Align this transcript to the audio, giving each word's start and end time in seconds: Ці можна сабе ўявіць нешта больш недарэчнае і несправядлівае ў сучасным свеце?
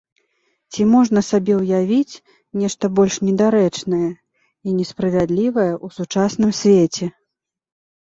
Ці 0.71 0.81
можна 0.93 1.21
сабе 1.27 1.53
ўявіць 1.57 2.21
нешта 2.63 2.85
больш 3.01 3.15
недарэчнае 3.27 4.03
і 4.09 4.69
несправядлівае 4.81 5.71
ў 5.85 6.03
сучасным 6.03 6.51
свеце? 6.65 7.05